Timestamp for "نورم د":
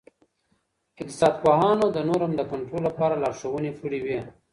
2.09-2.41